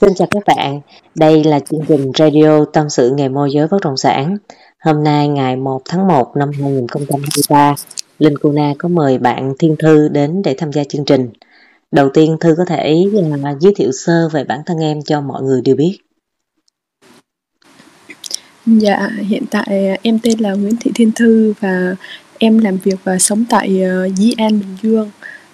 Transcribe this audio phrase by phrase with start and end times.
[0.00, 0.80] Xin chào các bạn,
[1.14, 4.36] đây là chương trình radio tâm sự nghề môi giới bất động sản.
[4.80, 7.74] Hôm nay ngày 1 tháng 1 năm 2023,
[8.18, 11.30] Linh Cuna có mời bạn Thiên Thư đến để tham gia chương trình.
[11.92, 13.04] Đầu tiên Thư có thể
[13.44, 15.98] à, giới thiệu sơ về bản thân em cho mọi người đều biết.
[18.66, 21.96] Dạ, hiện tại à, em tên là Nguyễn Thị Thiên Thư và
[22.38, 25.10] em làm việc và sống tại uh, Dĩ An, Bình Dương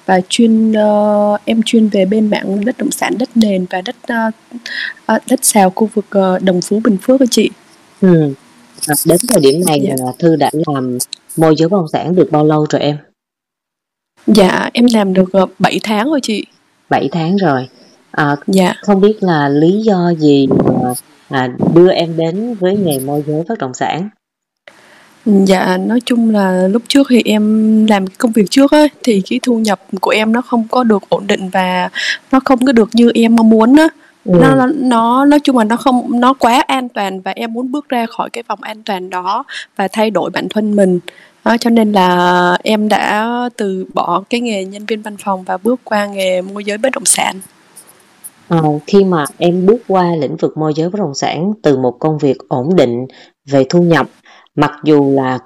[0.06, 3.96] và chuyên uh, em chuyên về bên mảng đất động sản đất nền và đất
[4.12, 7.50] uh, đất xào khu vực uh, Đồng Phú Bình Phước của chị.
[8.00, 8.34] Ừ.
[8.88, 9.94] À, đến thời điểm này dạ.
[9.98, 10.98] là Thư đã làm
[11.36, 12.96] môi giới bất động sản được bao lâu rồi em?
[14.26, 16.46] Dạ em làm được uh, 7 tháng rồi chị.
[16.90, 17.68] 7 tháng rồi.
[18.10, 18.74] À, dạ.
[18.82, 20.46] Không biết là lý do gì
[20.80, 20.94] mà
[21.28, 24.08] à, đưa em đến với nghề môi giới bất động sản?
[25.24, 29.40] Dạ, nói chung là lúc trước thì em làm công việc trước á, thì cái
[29.42, 31.88] thu nhập của em nó không có được ổn định và
[32.32, 33.88] nó không có được như em mong muốn á.
[34.24, 34.38] Ừ.
[34.40, 37.88] Nó nó nói chung là nó không nó quá an toàn và em muốn bước
[37.88, 39.44] ra khỏi cái vòng an toàn đó
[39.76, 41.00] và thay đổi bản thân mình.
[41.44, 45.56] Đó, cho nên là em đã từ bỏ cái nghề nhân viên văn phòng và
[45.56, 47.40] bước qua nghề môi giới bất động sản.
[48.48, 51.96] Ờ, khi mà em bước qua lĩnh vực môi giới bất động sản từ một
[52.00, 53.06] công việc ổn định
[53.46, 54.06] về thu nhập
[54.54, 55.38] mặc dù là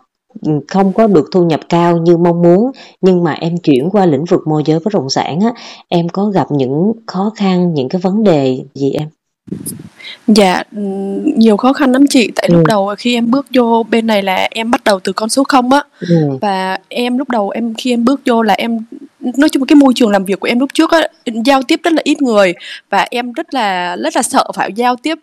[0.43, 4.07] ừ, không có được thu nhập cao như mong muốn nhưng mà em chuyển qua
[4.07, 5.53] lĩnh vực môi giới bất động sản á
[5.89, 9.09] em có gặp những khó khăn những cái vấn đề gì em
[10.27, 10.63] Dạ,
[11.37, 14.49] nhiều khó khăn lắm chị, tại lúc đầu khi em bước vô bên này là
[14.51, 15.83] em bắt đầu từ con số không á.
[16.09, 16.39] Ừm.
[16.41, 18.79] Và em lúc đầu em khi em bước vô là em
[19.37, 21.09] nói chung cái môi trường làm việc của em lúc trước á,
[21.45, 22.55] giao tiếp rất là ít người
[22.91, 25.19] và em rất là rất là sợ phải giao tiếp,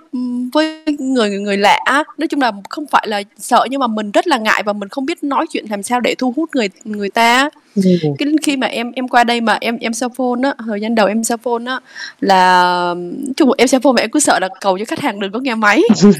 [0.53, 1.79] với người người lạ
[2.17, 4.89] Nói chung là không phải là sợ nhưng mà mình rất là ngại và mình
[4.89, 7.49] không biết nói chuyện làm sao để thu hút người người ta
[8.17, 10.95] cái khi mà em em qua đây mà em em cell phone á thời gian
[10.95, 11.79] đầu em cell phone á
[12.19, 12.95] là
[13.37, 15.39] chung em cell phone mà em cứ sợ là cầu cho khách hàng đừng có
[15.39, 15.81] nghe máy.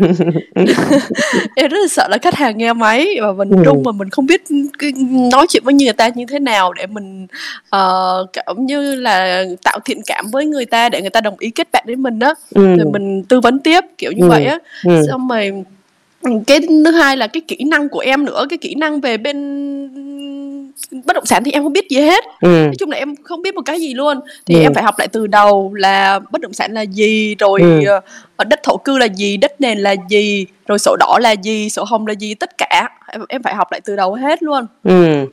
[1.55, 3.63] Em rất là sợ là khách hàng nghe máy và mình ừ.
[3.65, 4.43] rung mà mình không biết
[5.31, 7.27] nói chuyện với người ta như thế nào để mình
[7.75, 11.49] uh, cảm như là tạo thiện cảm với người ta để người ta đồng ý
[11.49, 12.75] kết bạn với mình á ừ.
[12.75, 14.29] rồi mình tư vấn tiếp kiểu như ừ.
[14.29, 15.01] vậy á ừ.
[15.07, 15.63] xong rồi
[16.47, 19.37] cái thứ hai là cái kỹ năng của em nữa cái kỹ năng về bên
[21.05, 22.47] bất động sản thì em không biết gì hết ừ.
[22.47, 24.61] nói chung là em không biết một cái gì luôn thì ừ.
[24.61, 27.97] em phải học lại từ đầu là bất động sản là gì rồi ừ.
[28.41, 31.69] uh, đất thổ cư là gì đất nền là gì rồi sổ đỏ là gì
[31.69, 34.65] sổ hồng là gì tất cả em, em phải học lại từ đầu hết luôn
[34.83, 35.25] ừ.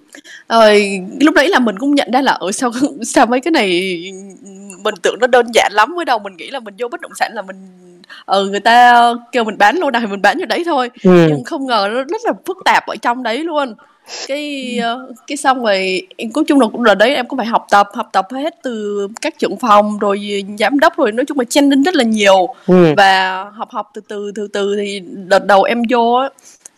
[0.48, 2.70] rồi lúc đấy là mình cũng nhận ra là ở sao
[3.02, 3.68] sao mấy cái này
[4.84, 7.12] mình tưởng nó đơn giản lắm mới đầu mình nghĩ là mình vô bất động
[7.14, 7.56] sản là mình
[8.26, 11.26] ừ người ta kêu mình bán lô nào thì mình bán như đấy thôi ừ.
[11.28, 13.74] nhưng không ngờ nó rất là phức tạp ở trong đấy luôn
[14.26, 17.66] cái ờ, cái xong rồi cuối chung là cũng là đấy em cũng phải học
[17.70, 21.44] tập học tập hết từ các trưởng phòng rồi giám đốc rồi nói chung là
[21.44, 22.94] chen training rất là nhiều ừ.
[22.97, 26.20] và học học từ từ từ từ thì đợt đầu em vô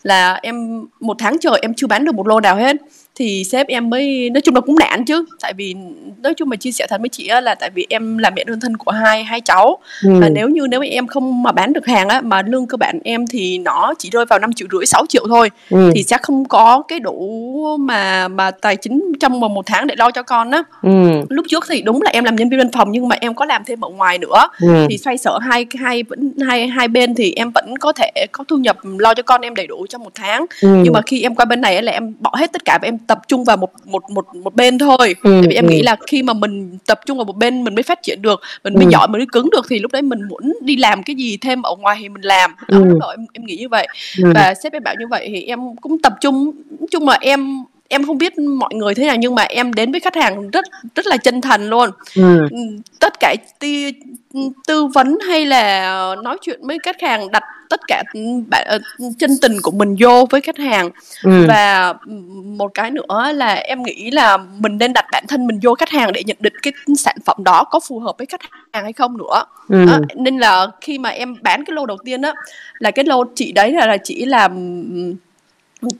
[0.03, 2.77] là em một tháng trời em chưa bán được một lô nào hết
[3.15, 5.75] thì sếp em mới nói chung là cũng nản chứ tại vì
[6.23, 8.45] nói chung mà chia sẻ thật với chị á là tại vì em là mẹ
[8.45, 10.11] đơn thân của hai hai cháu ừ.
[10.21, 12.77] và nếu như nếu mà em không mà bán được hàng á mà lương cơ
[12.77, 15.91] bản em thì nó chỉ rơi vào năm triệu rưỡi 6 triệu thôi ừ.
[15.95, 19.95] thì sẽ không có cái đủ mà mà tài chính trong vòng một tháng để
[19.99, 20.91] lo cho con á ừ.
[21.29, 23.45] lúc trước thì đúng là em làm nhân viên văn phòng nhưng mà em có
[23.45, 24.87] làm thêm ở ngoài nữa ừ.
[24.91, 28.45] thì xoay sở hai hai vẫn hai hai bên thì em vẫn có thể có
[28.49, 30.69] thu nhập lo cho con em đầy đủ trong một tháng ừ.
[30.85, 32.99] nhưng mà khi em qua bên này là em bỏ hết tất cả và em
[33.07, 35.71] tập trung vào một một một một bên thôi ừ, tại vì em ừ.
[35.71, 38.41] nghĩ là khi mà mình tập trung vào một bên mình mới phát triển được
[38.65, 38.91] mình mới ừ.
[38.91, 41.63] giỏi mình mới cứng được thì lúc đấy mình muốn đi làm cái gì thêm
[41.63, 42.85] ở ngoài thì mình làm đó, ừ.
[42.85, 43.89] lúc em em nghĩ như vậy
[44.23, 44.33] ừ.
[44.35, 46.53] và sếp em bảo như vậy thì em cũng tập trung
[46.91, 50.01] chung là em em không biết mọi người thế nào nhưng mà em đến với
[50.01, 50.65] khách hàng rất
[50.95, 52.49] rất là chân thành luôn ừ.
[53.01, 53.35] tất cả
[54.67, 58.03] tư, vấn hay là nói chuyện với khách hàng đặt tất cả
[58.49, 58.79] bạn ờ,
[59.19, 60.91] chân tình của mình vô với khách hàng
[61.23, 61.45] ừ.
[61.49, 61.95] và
[62.45, 65.89] một cái nữa là em nghĩ là mình nên đặt bản thân mình vô khách
[65.89, 68.41] hàng để nhận định cái sản phẩm đó có phù hợp với khách
[68.73, 69.85] hàng hay không nữa ừ.
[69.85, 72.33] đó, nên là khi mà em bán cái lô đầu tiên á
[72.79, 74.53] là cái lô chị đấy là, là chỉ làm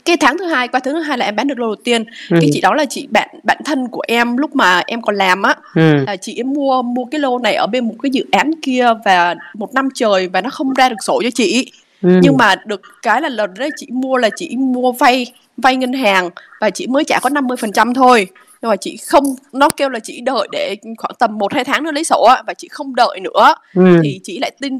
[0.05, 2.03] cái tháng thứ hai qua tháng thứ hai là em bán được lô đầu tiên
[2.29, 2.37] ừ.
[2.41, 5.41] cái chị đó là chị bạn bạn thân của em lúc mà em còn làm
[5.41, 5.93] á ừ.
[6.07, 8.87] là chị em mua mua cái lô này ở bên một cái dự án kia
[9.05, 11.71] và một năm trời và nó không ra được sổ cho chị
[12.01, 12.09] ừ.
[12.21, 15.25] nhưng mà được cái là lần đấy chị mua là chị mua vay
[15.57, 16.29] vay ngân hàng
[16.59, 18.27] và chị mới trả có 50% thôi
[18.63, 19.23] nhưng mà chị không
[19.53, 22.53] nó kêu là chị đợi để khoảng tầm một hai tháng nữa lấy sổ và
[22.53, 23.99] chị không đợi nữa ừ.
[24.03, 24.77] thì chị lại tin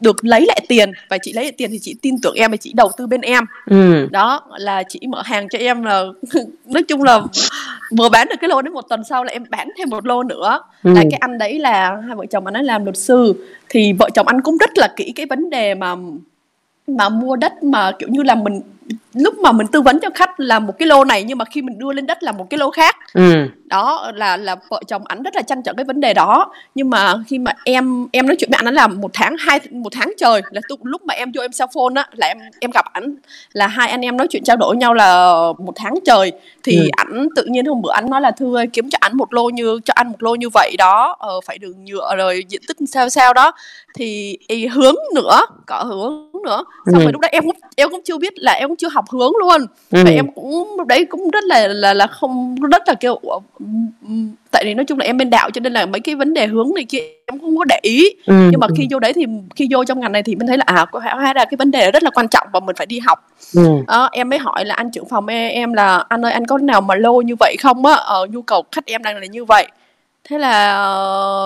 [0.00, 2.56] được lấy lại tiền và chị lấy lại tiền thì chị tin tưởng em và
[2.56, 4.08] chị đầu tư bên em ừ.
[4.10, 6.04] đó là chị mở hàng cho em là
[6.66, 7.20] nói chung là
[7.98, 10.22] vừa bán được cái lô đến một tuần sau là em bán thêm một lô
[10.22, 10.92] nữa ừ.
[10.94, 14.08] là cái anh đấy là hai vợ chồng anh ấy làm luật sư thì vợ
[14.14, 15.96] chồng anh cũng rất là kỹ cái vấn đề mà
[16.86, 18.60] mà mua đất mà kiểu như là mình
[19.14, 21.62] lúc mà mình tư vấn cho khách là một cái lô này nhưng mà khi
[21.62, 23.46] mình đưa lên đất là một cái lô khác ừ.
[23.64, 26.90] đó là là vợ chồng ảnh rất là tranh trọng cái vấn đề đó nhưng
[26.90, 30.12] mà khi mà em em nói chuyện với ảnh là một tháng hai một tháng
[30.18, 32.84] trời là tu, lúc mà em vô em cell phone á là em em gặp
[32.92, 33.14] ảnh
[33.52, 36.32] là hai anh em nói chuyện trao đổi nhau là một tháng trời
[36.62, 36.88] thì ừ.
[36.96, 39.80] ảnh tự nhiên hôm bữa ảnh nói là thưa kiếm cho ảnh một lô như
[39.84, 43.08] cho anh một lô như vậy đó ờ, phải đường nhựa rồi diện tích sao
[43.08, 43.52] sao đó
[43.94, 47.02] thì ý, hướng nữa có hướng nữa xong ừ.
[47.02, 49.32] rồi lúc đấy em cũng em cũng chưa biết là em cũng chưa học hướng
[49.40, 50.02] luôn ừ.
[50.04, 53.20] và em cũng đấy cũng rất là là là không rất là kêu
[54.50, 56.46] tại vì nói chung là em bên đạo cho nên là mấy cái vấn đề
[56.46, 58.34] hướng này kia em không có để ý ừ.
[58.50, 60.64] nhưng mà khi vô đấy thì khi vô trong ngành này thì mình thấy là
[60.66, 62.98] à có hai ra cái vấn đề rất là quan trọng và mình phải đi
[62.98, 63.18] học
[63.54, 63.68] ừ.
[63.86, 66.58] à, em mới hỏi là anh trưởng phòng em, em là anh ơi anh có
[66.58, 69.44] nào mà lô như vậy không á ờ, nhu cầu khách em đang là như
[69.44, 69.66] vậy
[70.24, 70.76] thế là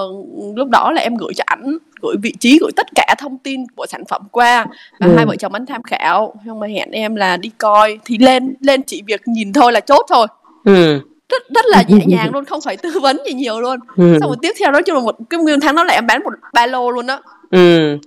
[0.05, 3.38] uh, lúc đó là em gửi cho ảnh gửi vị trí gửi tất cả thông
[3.38, 4.67] tin của sản phẩm qua
[5.00, 5.12] và ừ.
[5.17, 8.55] hai vợ chồng anh tham khảo nhưng mà hẹn em là đi coi thì lên
[8.61, 10.26] lên chỉ việc nhìn thôi là chốt thôi
[10.65, 14.17] ừ rất rất là nhẹ nhàng luôn không phải tư vấn gì nhiều luôn ừ.
[14.21, 16.25] xong rồi tiếp theo đó chung là một cái nguyên tháng đó là em bán
[16.25, 17.99] một ba lô luôn đó ừ.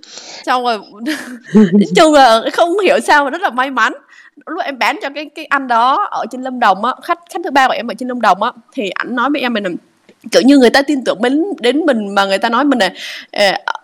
[0.46, 0.78] xong rồi
[1.96, 3.92] chung là không hiểu sao mà rất là may mắn
[4.46, 7.40] lúc em bán cho cái cái anh đó ở trên lâm đồng á khách khách
[7.44, 9.76] thứ ba của em ở trên lâm đồng á thì ảnh nói với em mình
[10.32, 12.90] kiểu như người ta tin tưởng đến đến mình mà người ta nói mình là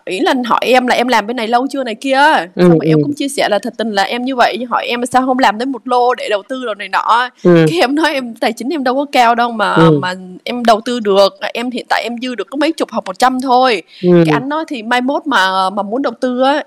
[0.05, 2.17] ý là hỏi em là em làm bên này lâu chưa này kia
[2.55, 2.87] ừ, xong ừ.
[2.87, 5.39] em cũng chia sẻ là thật tình là em như vậy hỏi em sao không
[5.39, 7.65] làm đến một lô để đầu tư rồi này nọ ừ.
[7.69, 9.99] cái em nói em tài chính em đâu có cao đâu mà ừ.
[10.01, 13.05] mà em đầu tư được em hiện tại em dư được có mấy chục học
[13.05, 14.09] một trăm thôi ừ.
[14.25, 16.63] cái anh nói thì mai mốt mà mà muốn đầu tư á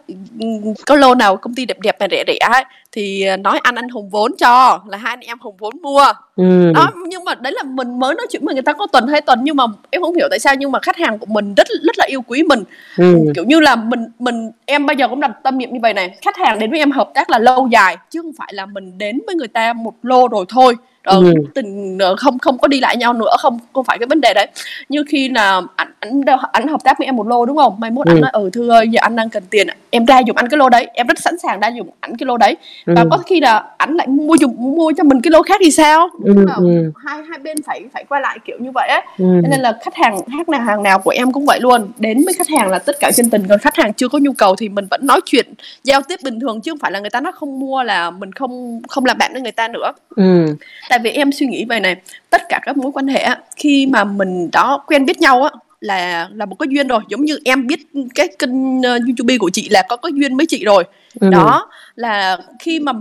[0.86, 4.10] có lô nào công ty đẹp đẹp mà rẻ rẻ thì nói anh anh hùng
[4.10, 6.04] vốn cho là hai anh em hùng vốn mua
[6.38, 6.72] ừ.
[6.74, 9.20] đó nhưng mà đấy là mình mới nói chuyện với người ta có tuần hai
[9.20, 11.68] tuần nhưng mà em không hiểu tại sao nhưng mà khách hàng của mình rất
[11.82, 12.64] rất là yêu quý mình
[12.96, 13.18] ừ.
[13.34, 16.18] kiểu như là mình mình em bây giờ cũng đặt tâm niệm như vậy này
[16.22, 18.98] khách hàng đến với em hợp tác là lâu dài chứ không phải là mình
[18.98, 21.34] đến với người ta một lô rồi thôi ờ, ừ.
[21.54, 24.34] tình ờ, không không có đi lại nhau nữa không không phải cái vấn đề
[24.34, 24.46] đấy
[24.88, 26.22] như khi là anh anh
[26.52, 28.12] anh hợp tác với em một lô đúng không mai mốt ừ.
[28.12, 30.68] anh nói ừ thưa giờ anh đang cần tiền em ra dùng anh cái lô
[30.68, 32.56] đấy em rất sẵn sàng ra dùng anh cái lô đấy
[32.86, 32.94] ừ.
[32.96, 35.70] và có khi là anh lại mua dùng mua cho mình cái lô khác thì
[35.70, 36.46] sao ừ.
[36.56, 36.92] ừ.
[37.06, 39.24] hai hai bên phải phải quay lại kiểu như vậy á ừ.
[39.24, 42.34] nên là khách hàng hát nào hàng nào của em cũng vậy luôn đến với
[42.34, 44.68] khách hàng là tất cả chân tình còn khách hàng chưa có nhu cầu thì
[44.68, 45.46] mình vẫn nói chuyện
[45.84, 48.32] giao tiếp bình thường chứ không phải là người ta nó không mua là mình
[48.32, 50.46] không không làm bạn với người ta nữa ừ.
[50.88, 51.96] Tại vì em suy nghĩ về này
[52.30, 55.50] tất cả các mối quan hệ khi mà mình đó quen biết nhau á
[55.80, 57.00] là là một cái duyên rồi.
[57.08, 57.80] Giống như em biết
[58.14, 60.84] cái kênh uh, youtube của chị là có cái duyên với chị rồi.
[61.20, 61.28] Ừ.
[61.30, 62.92] đó là khi mà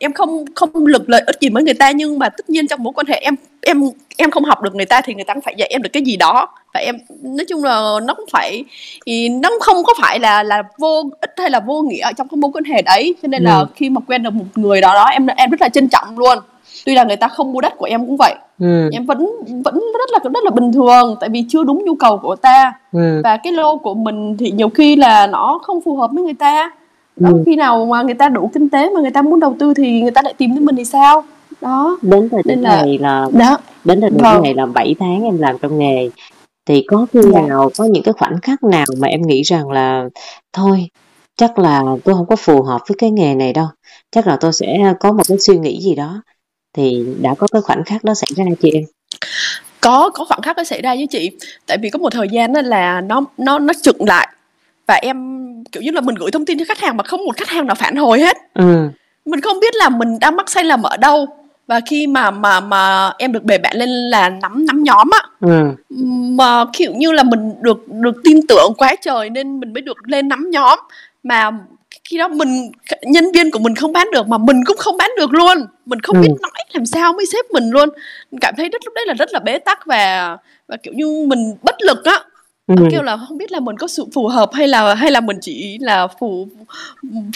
[0.00, 2.82] em không không lực lợi ích gì với người ta nhưng mà tất nhiên trong
[2.82, 3.82] mối quan hệ em em
[4.16, 6.16] em không học được người ta thì người ta phải dạy em được cái gì
[6.16, 6.48] đó.
[6.74, 8.64] Và em nói chung là nó cũng phải
[9.06, 12.36] thì nó không có phải là là vô ích hay là vô nghĩa trong cái
[12.36, 13.14] mối quan hệ đấy.
[13.22, 13.66] Cho nên là ừ.
[13.74, 16.38] khi mà quen được một người đó đó em em rất là trân trọng luôn
[16.86, 18.88] tuy là người ta không mua đất của em cũng vậy ừ.
[18.92, 19.26] em vẫn
[19.64, 22.72] vẫn rất là rất là bình thường tại vì chưa đúng nhu cầu của ta
[22.92, 23.20] ừ.
[23.24, 26.34] và cái lô của mình thì nhiều khi là nó không phù hợp với người
[26.34, 26.70] ta
[27.16, 27.42] đó, ừ.
[27.46, 30.00] khi nào mà người ta đủ kinh tế mà người ta muốn đầu tư thì
[30.00, 31.24] người ta lại tìm đến mình thì sao
[31.60, 33.58] đó đến thời điểm này là đó.
[33.84, 34.42] đến thời điểm vâng.
[34.42, 36.10] này là 7 tháng em làm trong nghề
[36.66, 37.42] thì có khi dạ.
[37.42, 40.04] nào có những cái khoảnh khắc nào mà em nghĩ rằng là
[40.52, 40.88] thôi
[41.36, 43.66] chắc là tôi không có phù hợp với cái nghề này đâu
[44.10, 46.22] chắc là tôi sẽ có một cái suy nghĩ gì đó
[46.74, 48.84] thì đã có cái khoảnh khắc đó xảy ra chị em?
[49.80, 51.30] Có có khoảnh khắc đó xảy ra với chị.
[51.66, 54.28] Tại vì có một thời gian là nó nó nó chững lại.
[54.86, 55.38] Và em
[55.72, 57.66] kiểu như là mình gửi thông tin cho khách hàng mà không một khách hàng
[57.66, 58.36] nào phản hồi hết.
[58.54, 58.88] Ừ.
[59.24, 61.26] mình không biết là mình đang mắc sai lầm ở đâu.
[61.66, 65.20] Và khi mà mà mà em được bề bạn lên là nắm nắm nhóm á
[65.40, 65.62] ừ.
[66.30, 70.08] mà kiểu như là mình được được tin tưởng quá trời nên mình mới được
[70.08, 70.78] lên nắm nhóm.
[71.22, 71.50] Mà
[72.04, 72.70] khi đó mình
[73.02, 76.00] nhân viên của mình không bán được mà mình cũng không bán được luôn mình
[76.00, 76.22] không ừ.
[76.22, 77.88] biết nói làm sao mới xếp mình luôn
[78.30, 80.36] mình cảm thấy rất lúc đấy là rất là bế tắc và
[80.68, 82.20] và kiểu như mình bất lực á
[82.66, 82.74] ừ.
[82.90, 85.38] kêu là không biết là mình có sự phù hợp hay là hay là mình
[85.40, 86.48] chỉ là phù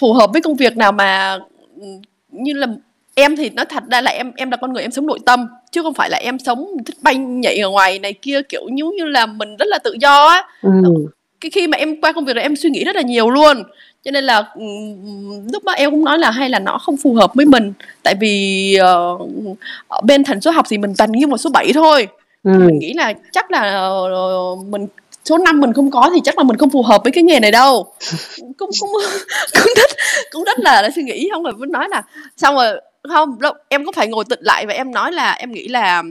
[0.00, 1.38] phù hợp với công việc nào mà
[1.80, 1.86] ừ,
[2.30, 2.66] như là
[3.14, 5.46] em thì nói thật ra là em em là con người em sống nội tâm
[5.70, 8.84] chứ không phải là em sống thích bay nhảy ở ngoài này kia kiểu như
[8.96, 10.70] như là mình rất là tự do á ừ.
[11.40, 13.62] Cái khi mà em qua công việc là em suy nghĩ rất là nhiều luôn.
[14.04, 14.62] Cho nên là ừ,
[15.52, 17.72] lúc đó em cũng nói là hay là nó không phù hợp với mình.
[18.02, 21.72] Tại vì uh, ở bên thành số học thì mình toàn nghiêng một số 7
[21.74, 22.08] thôi.
[22.44, 22.50] Ừ.
[22.52, 24.86] mình nghĩ là chắc là uh, mình
[25.24, 27.40] số năm mình không có thì chắc là mình không phù hợp với cái nghề
[27.40, 27.92] này đâu.
[28.38, 28.90] Cũng cũng
[29.52, 29.90] cũng rất
[30.32, 31.28] cũng rất là, là suy nghĩ.
[31.32, 32.02] Không phải muốn nói là
[32.36, 35.52] xong rồi không đâu em có phải ngồi tịnh lại và em nói là em
[35.52, 36.02] nghĩ là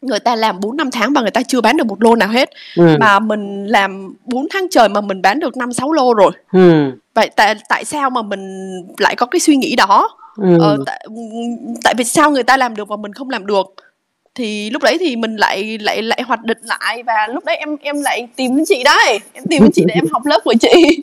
[0.00, 2.28] người ta làm 4 năm tháng mà người ta chưa bán được một lô nào
[2.28, 2.96] hết ừ.
[3.00, 6.32] mà mình làm 4 tháng trời mà mình bán được 5 6 lô rồi.
[6.52, 6.92] Ừ.
[7.14, 10.08] Vậy tại tại sao mà mình lại có cái suy nghĩ đó?
[10.36, 10.58] Ừ.
[10.60, 11.06] Ờ, tại,
[11.84, 13.66] tại vì sao người ta làm được mà mình không làm được?
[14.34, 17.76] thì lúc đấy thì mình lại lại lại hoạt định lại và lúc đấy em
[17.80, 20.54] em lại tìm đến chị đấy em tìm đến chị để em học lớp của
[20.60, 21.00] chị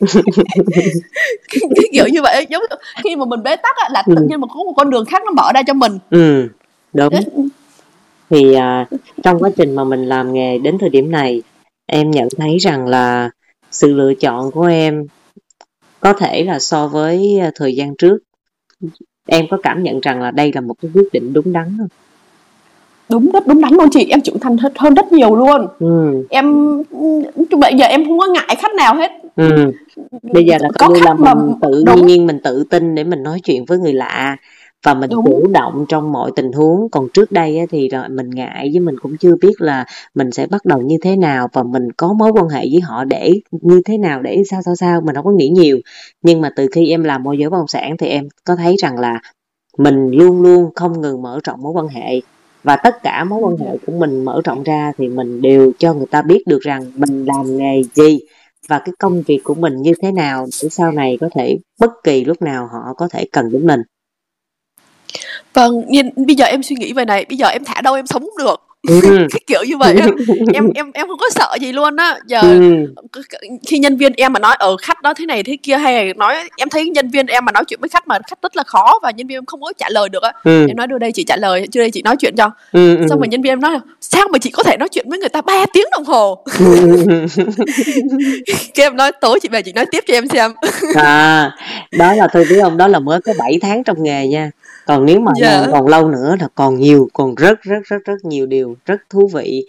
[1.48, 2.62] cái kiểu như vậy giống
[3.04, 4.26] khi mà mình bế tắc á, là tự ừ.
[4.28, 6.48] nhiên mà có một con đường khác nó mở ra cho mình ừ
[6.92, 7.22] đúng đấy.
[8.30, 8.86] Thì à,
[9.22, 11.42] trong quá trình mà mình làm nghề đến thời điểm này
[11.86, 13.30] em nhận thấy rằng là
[13.70, 15.06] sự lựa chọn của em
[16.00, 18.18] có thể là so với à, thời gian trước
[19.26, 21.88] em có cảm nhận rằng là đây là một cái quyết định đúng đắn không
[23.10, 26.24] đúng rất đúng đắn luôn chị em trưởng thành hơn rất nhiều luôn ừ.
[26.30, 26.76] em
[27.50, 29.72] bây giờ em không có ngại khách nào hết ừ.
[30.22, 32.06] bây giờ là có khách là mình tự đúng.
[32.06, 34.36] nhiên mình tự tin để mình nói chuyện với người lạ
[34.84, 35.24] và mình Đúng.
[35.24, 36.90] chủ động trong mọi tình huống.
[36.90, 40.46] Còn trước đây thì rồi mình ngại với mình cũng chưa biết là mình sẽ
[40.46, 43.80] bắt đầu như thế nào và mình có mối quan hệ với họ để như
[43.84, 45.78] thế nào để sao sao sao mình không có nghĩ nhiều.
[46.22, 48.76] Nhưng mà từ khi em làm môi giới bất động sản thì em có thấy
[48.78, 49.20] rằng là
[49.78, 52.20] mình luôn luôn không ngừng mở rộng mối quan hệ.
[52.62, 55.94] Và tất cả mối quan hệ của mình mở rộng ra thì mình đều cho
[55.94, 58.18] người ta biết được rằng mình làm nghề gì
[58.68, 61.90] và cái công việc của mình như thế nào để sau này có thể bất
[62.04, 63.80] kỳ lúc nào họ có thể cần đến mình
[65.54, 68.06] vâng nhìn bây giờ em suy nghĩ về này bây giờ em thả đâu em
[68.06, 68.68] sống được.
[68.88, 69.00] Ừ.
[69.30, 70.06] cái kiểu như vậy á.
[70.54, 72.16] Em em em không có sợ gì luôn á.
[72.26, 72.94] Giờ ừ.
[73.66, 76.12] khi nhân viên em mà nói ở khách đó thế này thế kia hay là
[76.16, 78.62] nói em thấy nhân viên em mà nói chuyện với khách mà khách rất là
[78.62, 80.32] khó và nhân viên em không có trả lời được á.
[80.44, 80.66] Ừ.
[80.68, 82.50] em nói đưa đây chị trả lời chưa đây chị nói chuyện cho.
[82.72, 82.96] Ừ.
[83.08, 85.18] xong rồi nhân viên em nói là sao mà chị có thể nói chuyện với
[85.18, 86.44] người ta 3 tiếng đồng hồ?
[88.74, 90.52] Cái em nói tối chị về chị nói tiếp cho em xem.
[90.94, 91.50] À
[91.98, 94.50] đó là tôi biết không đó là mới có 7 tháng trong nghề nha
[94.88, 95.66] còn nếu mà dạ.
[95.72, 99.30] còn lâu nữa là còn nhiều còn rất rất rất rất nhiều điều rất thú
[99.34, 99.64] vị.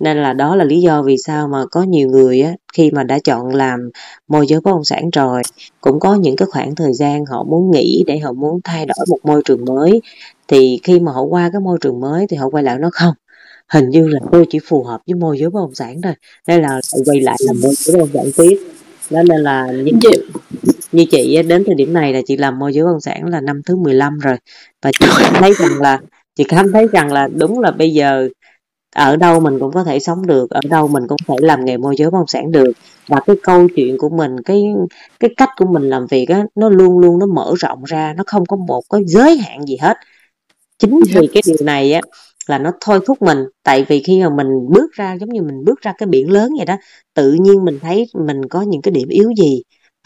[0.00, 3.02] Nên là đó là lý do vì sao mà có nhiều người á khi mà
[3.02, 3.90] đã chọn làm
[4.28, 5.42] môi giới bất động sản rồi
[5.80, 9.06] cũng có những cái khoảng thời gian họ muốn nghỉ để họ muốn thay đổi
[9.08, 10.00] một môi trường mới.
[10.48, 13.14] Thì khi mà họ qua cái môi trường mới thì họ quay lại nó không.
[13.68, 16.14] Hình như là tôi chỉ phù hợp với môi giới bất động sản thôi.
[16.48, 18.58] Nên là quay lại làm môi giới bất động sản tiếp.
[19.10, 20.10] Đó nên là như, chị,
[20.92, 23.40] như chị đến thời điểm này là chị làm môi giới bất động sản là
[23.40, 24.36] năm thứ 15 rồi.
[24.82, 25.98] Và chị cảm thấy rằng là
[26.34, 28.28] chị cảm thấy rằng là đúng là bây giờ
[28.96, 31.64] ở đâu mình cũng có thể sống được ở đâu mình cũng có thể làm
[31.64, 32.72] nghề môi giới bất động sản được.
[33.08, 34.64] Và cái câu chuyện của mình cái
[35.20, 38.24] cái cách của mình làm việc á nó luôn luôn nó mở rộng ra nó
[38.26, 39.96] không có một cái giới hạn gì hết.
[40.78, 42.00] Chính vì cái điều này á
[42.48, 43.38] là nó thôi thúc mình.
[43.62, 46.50] Tại vì khi mà mình bước ra giống như mình bước ra cái biển lớn
[46.58, 46.76] vậy đó
[47.14, 49.62] tự nhiên mình thấy mình có những cái điểm yếu gì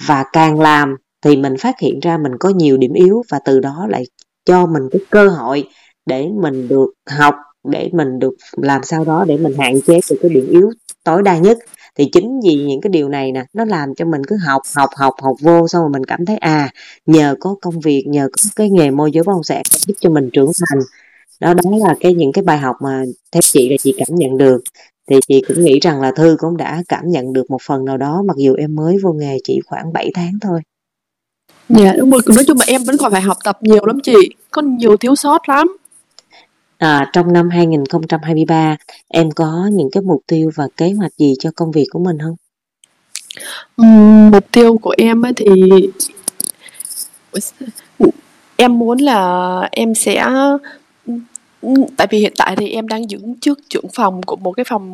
[0.06, 3.60] và càng làm thì mình phát hiện ra mình có nhiều điểm yếu và từ
[3.60, 4.04] đó lại
[4.44, 5.68] cho mình cái cơ hội
[6.06, 7.34] để mình được học,
[7.68, 10.70] để mình được làm sao đó để mình hạn chế được cái điểm yếu
[11.04, 11.58] tối đa nhất.
[11.98, 14.90] Thì chính vì những cái điều này nè, nó làm cho mình cứ học học
[14.96, 16.70] học học vô xong rồi mình cảm thấy à
[17.06, 20.10] nhờ có công việc, nhờ có cái nghề môi giới bất động sản giúp cho
[20.10, 20.78] mình trưởng thành.
[21.40, 24.38] Đó đó là cái, những cái bài học mà theo chị là chị cảm nhận
[24.38, 24.58] được
[25.06, 27.96] thì chị cũng nghĩ rằng là thư cũng đã cảm nhận được một phần nào
[27.96, 30.60] đó mặc dù em mới vô nghề chỉ khoảng 7 tháng thôi.
[31.68, 32.20] Dạ đúng rồi.
[32.26, 34.34] Nói chung là em vẫn còn phải học tập nhiều lắm chị.
[34.50, 35.76] Có nhiều thiếu sót lắm.
[36.78, 38.76] À, trong năm 2023
[39.08, 42.18] em có những cái mục tiêu và kế hoạch gì cho công việc của mình
[42.18, 42.36] không?
[43.82, 45.46] Uhm, mục tiêu của em thì
[48.56, 50.24] em muốn là em sẽ
[51.96, 54.92] tại vì hiện tại thì em đang giữ chức trưởng phòng của một cái phòng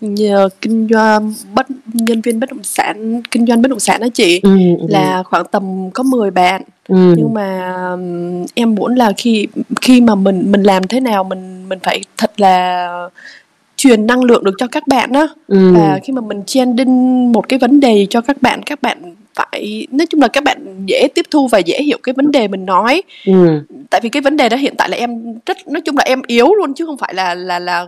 [0.00, 4.06] nhờ kinh doanh bất nhân viên bất động sản kinh doanh bất động sản đó
[4.14, 4.86] chị ừ, ừ.
[4.88, 7.14] là khoảng tầm có 10 bạn ừ.
[7.16, 7.76] nhưng mà
[8.54, 9.46] em muốn là khi
[9.80, 12.88] khi mà mình mình làm thế nào mình mình phải thật là
[13.76, 15.72] truyền năng lượng được cho các bạn đó ừ.
[15.74, 19.14] và khi mà mình chen đinh một cái vấn đề cho các bạn các bạn
[19.34, 22.48] phải nói chung là các bạn dễ tiếp thu và dễ hiểu cái vấn đề
[22.48, 23.60] mình nói ừ.
[23.90, 26.22] tại vì cái vấn đề đó hiện tại là em rất nói chung là em
[26.26, 27.86] yếu luôn chứ không phải là là là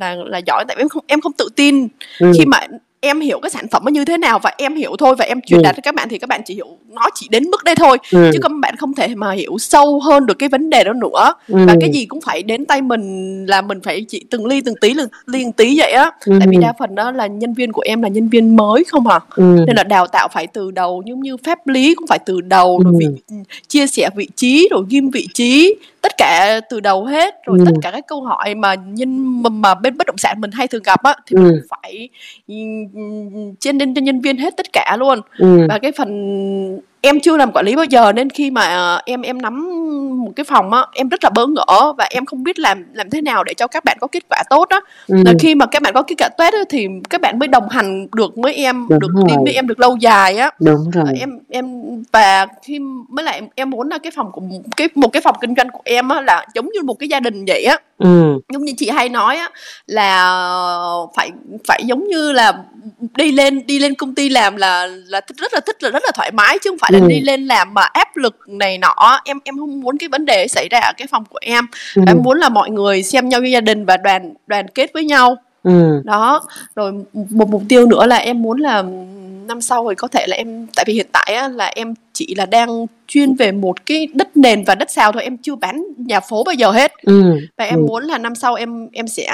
[0.00, 2.32] là là giỏi tại vì em không em không tự tin ừ.
[2.38, 2.66] khi mà
[3.04, 5.40] em hiểu cái sản phẩm nó như thế nào và em hiểu thôi và em
[5.40, 5.62] truyền ừ.
[5.62, 7.98] đạt cho các bạn thì các bạn chỉ hiểu nó chỉ đến mức đây thôi
[8.12, 8.30] ừ.
[8.32, 11.34] chứ các bạn không thể mà hiểu sâu hơn được cái vấn đề đó nữa
[11.48, 11.58] ừ.
[11.66, 14.74] và cái gì cũng phải đến tay mình là mình phải chỉ từng ly từng
[14.80, 14.94] tí
[15.26, 16.36] liên tí vậy á ừ.
[16.38, 19.06] tại vì đa phần đó là nhân viên của em là nhân viên mới không
[19.06, 19.56] à ừ.
[19.66, 22.80] nên là đào tạo phải từ đầu giống như phép lý cũng phải từ đầu
[22.84, 22.98] rồi ừ.
[22.98, 23.36] vị
[23.68, 27.64] chia sẻ vị trí rồi ghim vị trí tất cả từ đầu hết rồi ừ.
[27.66, 30.82] tất cả các câu hỏi mà nhân mà bên bất động sản mình hay thường
[30.82, 31.42] gặp á thì ừ.
[31.42, 32.08] mình phải
[33.60, 35.66] trên lên cho nhân viên hết tất cả luôn ừ.
[35.68, 36.10] và cái phần
[37.04, 39.68] em chưa làm quản lý bao giờ nên khi mà em em nắm
[40.24, 43.10] một cái phòng á em rất là bỡ ngỡ và em không biết làm làm
[43.10, 45.16] thế nào để cho các bạn có kết quả tốt á ừ.
[45.24, 47.68] là khi mà các bạn có kết quả tốt á, thì các bạn mới đồng
[47.68, 49.24] hành được với em Đúng được rồi.
[49.28, 51.04] đi với em được lâu dài á Đúng rồi.
[51.20, 51.66] em em
[52.12, 52.78] và khi
[53.08, 54.42] mới lại em muốn là cái phòng của
[54.76, 57.20] cái một cái phòng kinh doanh của em á là giống như một cái gia
[57.20, 58.40] đình vậy á ừ.
[58.52, 59.50] giống như chị hay nói á
[59.86, 60.34] là
[61.16, 61.30] phải
[61.68, 62.52] phải giống như là
[63.16, 66.10] đi lên đi lên công ty làm là là rất là thích là rất là
[66.14, 67.06] thoải mái chứ không phải là ừ.
[67.08, 70.48] đi lên làm mà áp lực này nọ em em không muốn cái vấn đề
[70.48, 71.66] xảy ra ở cái phòng của em
[71.96, 72.02] ừ.
[72.06, 75.04] em muốn là mọi người xem nhau như gia đình và đoàn đoàn kết với
[75.04, 76.02] nhau ừ.
[76.04, 76.42] đó
[76.76, 76.92] rồi
[77.30, 78.82] một mục tiêu nữa là em muốn là
[79.46, 82.34] năm sau thì có thể là em tại vì hiện tại á, là em chỉ
[82.34, 85.84] là đang chuyên về một cái đất nền và đất xào thôi em chưa bán
[85.96, 87.38] nhà phố bao giờ hết ừ.
[87.56, 87.86] và em ừ.
[87.86, 89.28] muốn là năm sau em em sẽ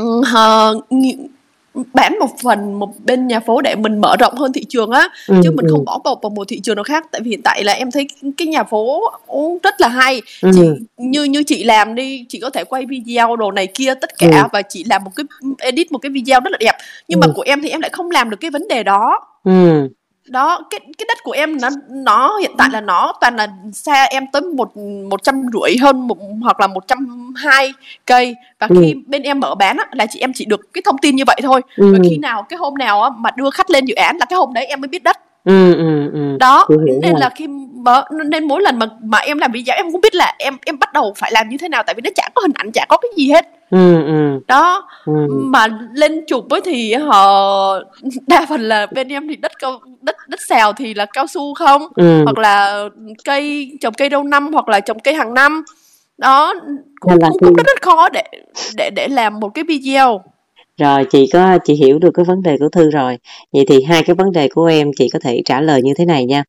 [0.00, 0.84] uh,
[1.74, 5.08] bán một phần một bên nhà phố để mình mở rộng hơn thị trường á
[5.26, 5.72] ừ, chứ mình ừ.
[5.72, 7.90] không bỏ bọc vào một thị trường nào khác tại vì hiện tại là em
[7.90, 9.00] thấy cái nhà phố
[9.62, 10.50] rất là hay ừ.
[10.54, 10.60] chị
[10.96, 14.42] như như chị làm đi chị có thể quay video đồ này kia tất cả
[14.42, 14.48] ừ.
[14.52, 15.24] và chị làm một cái
[15.58, 16.76] edit một cái video rất là đẹp
[17.08, 17.26] nhưng ừ.
[17.26, 19.88] mà của em thì em lại không làm được cái vấn đề đó ừ
[20.30, 24.04] đó cái cái đất của em nó nó hiện tại là nó toàn là xa
[24.04, 24.76] em tới một
[25.10, 27.72] một trăm rưỡi hơn một hoặc là một trăm hai
[28.06, 28.76] cây và ừ.
[28.80, 31.24] khi bên em mở bán á, là chị em chỉ được cái thông tin như
[31.26, 31.92] vậy thôi ừ.
[31.92, 34.36] và khi nào cái hôm nào á, mà đưa khách lên dự án là cái
[34.36, 36.36] hôm đấy em mới biết đất ừ, ừ, ừ.
[36.40, 36.66] đó
[37.02, 37.20] nên rồi.
[37.20, 37.46] là khi
[37.84, 40.78] mở, nên mỗi lần mà mà em làm video em cũng biết là em em
[40.78, 42.86] bắt đầu phải làm như thế nào tại vì nó chả có hình ảnh chả
[42.88, 44.40] có cái gì hết ừ, ừ.
[44.48, 45.12] đó ừ.
[45.28, 47.78] mà lên chụp ấy thì họ
[48.26, 51.54] đa phần là bên em thì đất cao đất đất xào thì là cao su
[51.54, 52.24] không ừ.
[52.24, 52.84] hoặc là
[53.24, 55.64] cây trồng cây đâu năm hoặc là trồng cây hàng năm
[56.18, 56.54] đó
[57.00, 58.24] cũng, cũng, cũng rất rất khó để
[58.76, 60.22] để để làm một cái video
[60.78, 63.18] rồi chị có chị hiểu được cái vấn đề của thư rồi
[63.52, 66.04] vậy thì hai cái vấn đề của em chị có thể trả lời như thế
[66.04, 66.44] này nha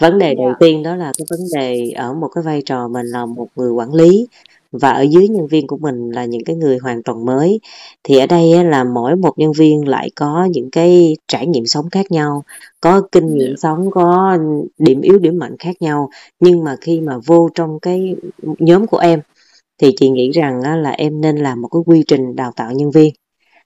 [0.00, 3.06] vấn đề đầu tiên đó là cái vấn đề ở một cái vai trò mình
[3.06, 4.26] là một người quản lý
[4.72, 7.60] và ở dưới nhân viên của mình là những cái người hoàn toàn mới.
[8.04, 11.90] Thì ở đây là mỗi một nhân viên lại có những cái trải nghiệm sống
[11.90, 12.44] khác nhau
[12.80, 14.38] có kinh nghiệm sống có
[14.78, 16.10] điểm yếu điểm mạnh khác nhau.
[16.40, 18.16] Nhưng mà khi mà vô trong cái
[18.58, 19.20] nhóm của em
[19.78, 22.90] thì chị nghĩ rằng là em nên làm một cái quy trình đào tạo nhân
[22.90, 23.14] viên.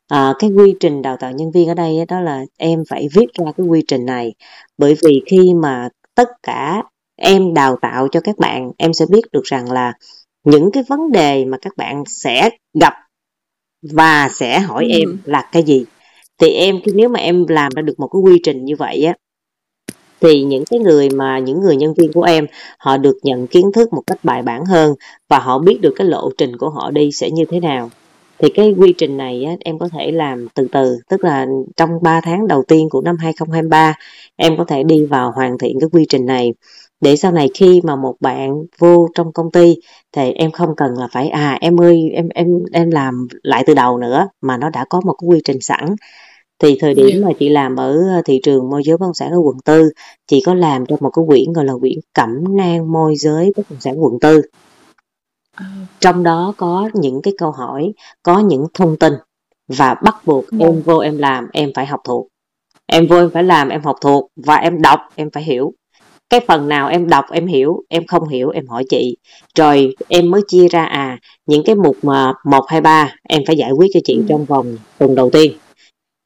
[0.09, 3.27] À, cái quy trình đào tạo nhân viên ở đây đó là em phải viết
[3.35, 4.35] ra cái quy trình này.
[4.79, 6.83] Bởi vì khi mà tất cả
[7.17, 9.93] em đào tạo cho các bạn em sẽ biết được rằng là
[10.45, 12.51] những cái vấn đề mà các bạn sẽ
[12.81, 12.95] gặp
[13.93, 14.99] và sẽ hỏi ừ.
[14.99, 15.85] em là cái gì
[16.39, 19.15] thì em nếu mà em làm ra được một cái quy trình như vậy á
[20.21, 22.47] thì những cái người mà những người nhân viên của em
[22.79, 24.95] họ được nhận kiến thức một cách bài bản hơn
[25.29, 27.91] và họ biết được cái lộ trình của họ đi sẽ như thế nào
[28.39, 31.91] thì cái quy trình này á, em có thể làm từ từ tức là trong
[32.03, 33.95] 3 tháng đầu tiên của năm 2023
[34.37, 36.55] em có thể đi vào hoàn thiện cái quy trình này.
[37.01, 39.75] Để sau này khi mà một bạn vô trong công ty
[40.13, 43.75] thì em không cần là phải à em ơi em em em làm lại từ
[43.75, 45.97] đầu nữa mà nó đã có một cái quy trình sẵn.
[46.59, 49.39] Thì thời điểm mà chị làm ở thị trường môi giới bất động sản ở
[49.45, 49.91] quận tư
[50.27, 53.71] chị có làm cho một cái quyển gọi là quyển cẩm nang môi giới bất
[53.71, 54.43] động sản quận tư.
[54.43, 54.64] ờ.
[56.01, 59.13] Trong đó có những cái câu hỏi có những thông tin
[59.69, 60.83] và bắt buộc em vâng.
[60.83, 62.29] vô em làm em phải học thuộc.
[62.87, 65.73] Em vô em phải làm em học thuộc và em đọc em phải hiểu.
[66.31, 69.17] Cái phần nào em đọc em hiểu em không hiểu em hỏi chị.
[69.55, 73.57] Rồi em mới chia ra à những cái mục mà một hai ba em phải
[73.57, 74.25] giải quyết cho chị ừ.
[74.29, 75.53] trong vòng tuần đầu tiên.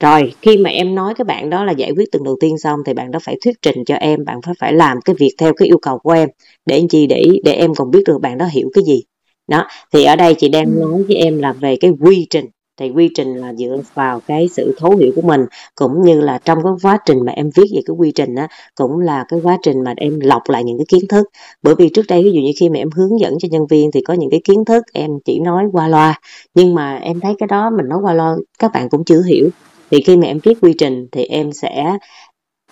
[0.03, 2.81] Rồi khi mà em nói cái bạn đó là giải quyết tuần đầu tiên xong
[2.87, 5.53] thì bạn đó phải thuyết trình cho em bạn phải phải làm cái việc theo
[5.57, 6.29] cái yêu cầu của em.
[6.67, 9.03] Để anh chi để để em còn biết được bạn đó hiểu cái gì
[9.49, 10.81] đó thì ở đây chị đang ừ.
[10.81, 12.47] nói với em là về cái quy trình.
[12.81, 16.39] Thì quy trình là dựa vào cái sự thấu hiểu của mình cũng như là
[16.45, 19.41] trong cái quá trình mà em viết về cái quy trình á cũng là cái
[19.43, 21.27] quá trình mà em lọc lại những cái kiến thức.
[21.63, 23.91] Bởi vì trước đây ví dụ như khi mà em hướng dẫn cho nhân viên
[23.91, 26.21] thì có những cái kiến thức em chỉ nói qua loa.
[26.55, 29.49] Nhưng mà em thấy cái đó mình nói qua loa các bạn cũng chưa hiểu.
[29.91, 31.97] Thì khi mà em viết quy trình thì em sẽ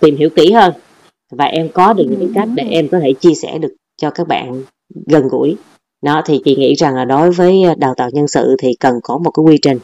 [0.01, 0.73] tìm hiểu kỹ hơn.
[1.33, 4.11] Và em có được những cái cách để em có thể chia sẻ được cho
[4.11, 4.63] các bạn
[5.07, 5.57] gần gũi
[6.03, 9.19] đó thì chị nghĩ rằng là đối với đào tạo nhân sự thì cần có
[9.19, 9.79] một cái quy trình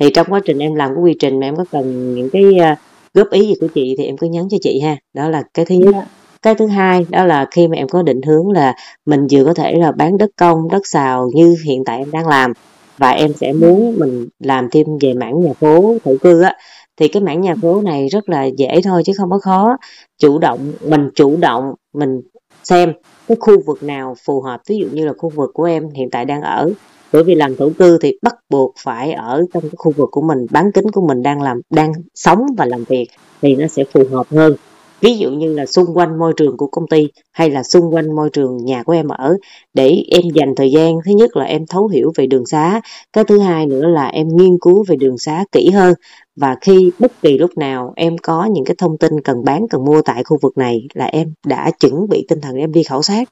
[0.00, 2.44] thì trong quá trình em làm cái quy trình mà em có cần những cái
[2.72, 2.78] uh,
[3.14, 5.64] góp ý gì của chị thì em cứ nhắn cho chị ha đó là cái
[5.64, 6.04] thứ nhất yeah.
[6.04, 6.10] Dạ.
[6.42, 8.74] cái thứ hai đó là khi mà em có định hướng là
[9.06, 12.28] mình vừa có thể là bán đất công đất xào như hiện tại em đang
[12.28, 12.52] làm
[12.98, 16.56] và em sẽ muốn mình làm thêm về mảng nhà phố thổ cư á
[16.96, 19.76] thì cái mảng nhà phố này rất là dễ thôi chứ không có khó
[20.18, 22.20] chủ động mình chủ động mình
[22.64, 22.92] xem
[23.28, 24.60] cái khu vực nào phù hợp?
[24.68, 26.70] Ví dụ như là khu vực của em hiện tại đang ở.
[27.12, 30.22] Bởi vì làm thổ cư thì bắt buộc phải ở trong cái khu vực của
[30.22, 30.46] mình.
[30.50, 33.06] Bán kính của mình đang làm, đang sống và làm việc
[33.42, 34.54] thì nó sẽ phù hợp hơn
[35.00, 38.16] ví dụ như là xung quanh môi trường của công ty hay là xung quanh
[38.16, 39.36] môi trường nhà của em ở,
[39.74, 40.94] để em dành thời gian.
[41.04, 42.80] Thứ nhất là em thấu hiểu về đường xá.
[43.12, 45.94] Cái thứ hai nữa là em nghiên cứu về đường xá kỹ hơn.
[46.36, 49.84] Và khi bất kỳ lúc nào em có những cái thông tin cần bán, cần
[49.84, 53.02] mua tại khu vực này là em đã chuẩn bị tinh thần em đi khảo
[53.02, 53.28] sát.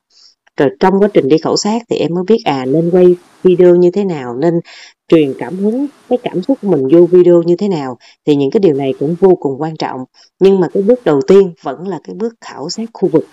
[0.56, 3.74] Rồi trong quá trình đi khảo sát thì em mới biết à nên quay video
[3.74, 4.54] như thế nào, nên
[5.08, 8.50] truyền cảm hứng cái cảm xúc của mình vô video như thế nào thì những
[8.50, 10.04] cái điều này cũng vô cùng quan trọng.
[10.40, 13.26] Nhưng mà cái bước đầu tiên vẫn là cái bước khảo sát khu vực.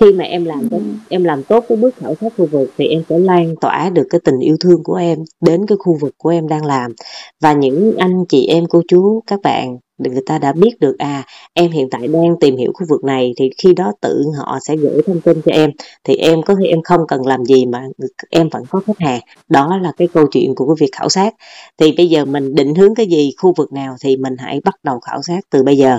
[0.00, 2.86] Khi mà em làm cái, em làm tốt cái bước khảo sát khu vực thì
[2.86, 6.14] em sẽ lan tỏa được cái tình yêu thương của em đến cái khu vực
[6.18, 6.94] của em đang làm.
[7.40, 11.24] Và những anh chị em cô chú các bạn người ta đã biết được à
[11.54, 14.76] em hiện tại đang tìm hiểu khu vực này thì khi đó tự họ sẽ
[14.76, 15.70] gửi thông tin cho em.
[16.04, 17.84] Thì em có thể em không cần làm gì mà
[18.30, 19.20] em vẫn có khách hàng.
[19.48, 21.34] Đó là cái câu chuyện của cái việc khảo sát.
[21.78, 24.74] Thì bây giờ mình định hướng cái gì, khu vực nào thì mình hãy bắt
[24.82, 25.98] đầu khảo sát từ bây giờ.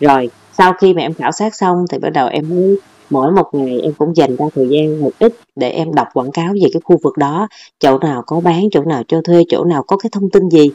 [0.00, 2.76] Rồi, sau khi mà em khảo sát xong thì bắt đầu em mới,
[3.10, 6.30] mỗi một ngày em cũng dành ra thời gian một ít để em đọc quảng
[6.32, 7.48] cáo về cái khu vực đó.
[7.78, 10.70] Chỗ nào có bán, chỗ nào cho thuê, chỗ nào có cái thông tin gì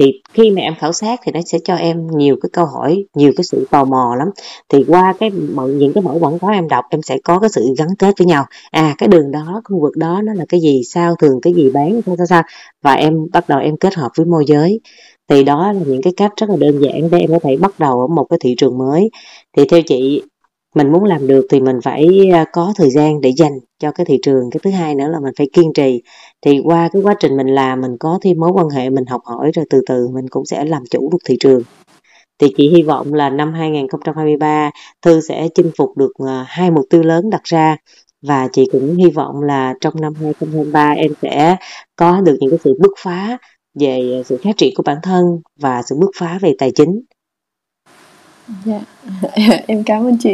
[0.00, 3.04] thì khi mà em khảo sát thì nó sẽ cho em nhiều cái câu hỏi,
[3.14, 4.28] nhiều cái sự tò mò lắm.
[4.68, 5.30] Thì qua cái
[5.66, 8.26] những cái mẫu quảng cáo em đọc, em sẽ có cái sự gắn kết với
[8.26, 8.44] nhau.
[8.70, 11.70] À cái đường đó khu vực đó nó là cái gì, sao, thường cái gì
[11.70, 12.42] bán, sao sao sao?
[12.82, 14.80] Và em bắt đầu em kết hợp với môi giới.
[15.28, 17.74] Thì đó là những cái cách rất là đơn giản để em có thể bắt
[17.78, 19.10] đầu ở một cái thị trường mới.
[19.56, 20.22] Thì theo chị
[20.74, 24.04] mình muốn làm được thì mình phải à, có thời gian để dành cho cái
[24.04, 24.50] thị trường.
[24.50, 26.02] Cái thứ hai nữa là mình phải kiên trì.
[26.42, 29.20] Thì qua cái quá trình mình làm mình có thêm mối quan hệ mình học
[29.24, 31.62] hỏi rồi từ từ mình cũng sẽ làm chủ được thị trường.
[32.38, 34.70] Thì chị hy vọng là năm 2023
[35.02, 37.76] Thư sẽ chinh phục được à, hai mục tiêu lớn đặt ra.
[38.22, 41.56] Và chị cũng hy vọng là trong năm 2023 em sẽ
[41.96, 43.38] có được những cái sự bứt phá
[43.80, 45.24] về sự phát triển của bản thân
[45.60, 47.00] và sự bứt phá về tài chính.
[48.64, 48.80] Dạ,
[49.66, 50.28] em cảm ơn chị.